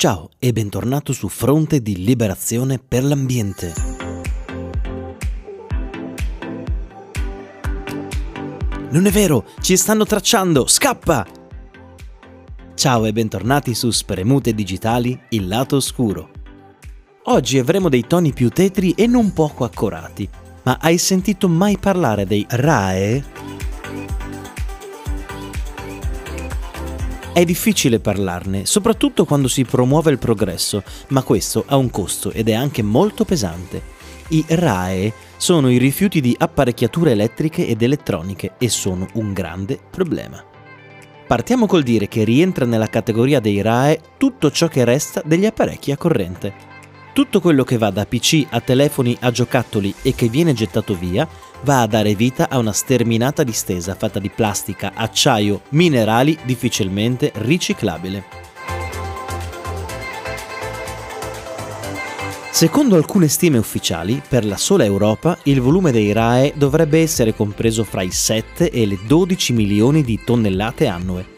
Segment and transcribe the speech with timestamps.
[0.00, 3.74] Ciao e bentornato su Fronte di Liberazione per l'Ambiente.
[8.90, 11.26] Non è vero, ci stanno tracciando, scappa!
[12.74, 16.30] Ciao e bentornati su Spremute Digitali, il lato oscuro.
[17.24, 20.28] Oggi avremo dei toni più tetri e non poco accorati,
[20.62, 23.37] ma hai sentito mai parlare dei RAE?
[27.38, 32.48] È difficile parlarne, soprattutto quando si promuove il progresso, ma questo ha un costo ed
[32.48, 33.80] è anche molto pesante.
[34.30, 40.44] I RAE sono i rifiuti di apparecchiature elettriche ed elettroniche e sono un grande problema.
[41.28, 45.92] Partiamo col dire che rientra nella categoria dei RAE tutto ciò che resta degli apparecchi
[45.92, 46.52] a corrente.
[47.12, 51.28] Tutto quello che va da PC a telefoni a giocattoli e che viene gettato via
[51.62, 58.46] va a dare vita a una sterminata distesa fatta di plastica, acciaio, minerali difficilmente riciclabile.
[62.50, 67.84] Secondo alcune stime ufficiali, per la sola Europa il volume dei RAE dovrebbe essere compreso
[67.84, 71.36] fra i 7 e le 12 milioni di tonnellate annue.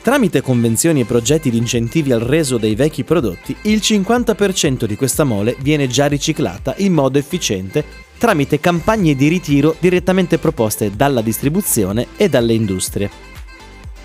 [0.00, 5.24] Tramite convenzioni e progetti di incentivi al reso dei vecchi prodotti, il 50% di questa
[5.24, 7.84] mole viene già riciclata in modo efficiente
[8.20, 13.10] tramite campagne di ritiro direttamente proposte dalla distribuzione e dalle industrie.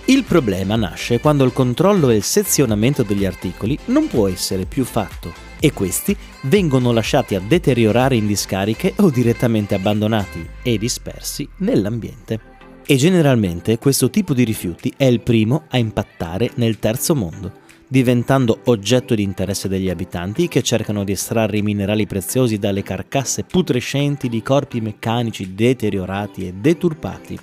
[0.05, 4.85] Il problema nasce quando il controllo e il sezionamento degli articoli non può essere più
[4.85, 12.39] fatto e questi vengono lasciati a deteriorare in discariche o direttamente abbandonati e dispersi nell'ambiente.
[12.85, 18.59] E generalmente questo tipo di rifiuti è il primo a impattare nel terzo mondo diventando
[18.65, 24.29] oggetto di interesse degli abitanti che cercano di estrarre i minerali preziosi dalle carcasse putrescenti
[24.29, 27.39] di corpi meccanici deteriorati e deturpati.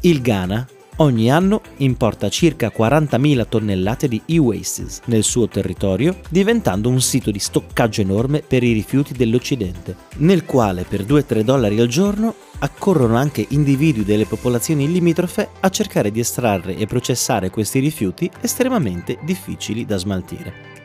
[0.00, 0.66] Il Ghana
[0.98, 7.38] ogni anno importa circa 40.000 tonnellate di e-wastes nel suo territorio, diventando un sito di
[7.38, 13.46] stoccaggio enorme per i rifiuti dell'Occidente, nel quale per 2-3 dollari al giorno accorrono anche
[13.50, 19.96] individui delle popolazioni limitrofe a cercare di estrarre e processare questi rifiuti estremamente difficili da
[19.96, 20.76] smaltire.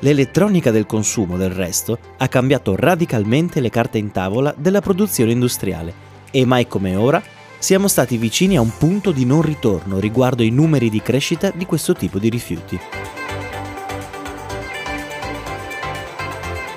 [0.00, 6.10] L'elettronica del consumo, del resto, ha cambiato radicalmente le carte in tavola della produzione industriale
[6.30, 7.22] e mai come ora
[7.62, 11.64] siamo stati vicini a un punto di non ritorno riguardo i numeri di crescita di
[11.64, 12.76] questo tipo di rifiuti.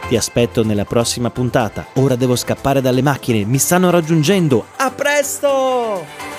[0.08, 1.88] Ti aspetto nella prossima puntata.
[1.94, 4.64] Ora devo scappare dalle macchine, mi stanno raggiungendo.
[4.76, 6.35] A presto!